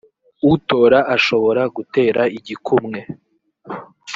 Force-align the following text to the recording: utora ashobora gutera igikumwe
utora 0.53 0.99
ashobora 1.15 1.61
gutera 1.75 2.21
igikumwe 2.37 2.99